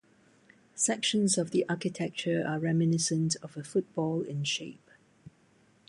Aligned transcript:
Sections 0.73 1.37
of 1.37 1.51
the 1.51 1.63
architecture 1.69 2.43
are 2.47 2.57
reminiscent 2.57 3.35
of 3.43 3.55
a 3.55 3.63
football 3.63 4.23
in 4.23 4.43
shape. 4.43 4.89